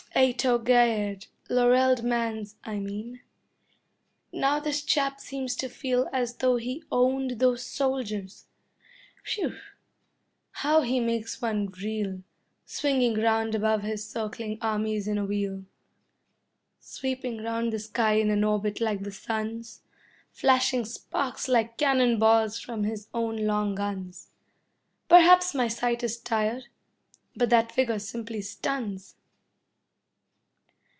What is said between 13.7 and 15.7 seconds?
his circling armies in a wheel.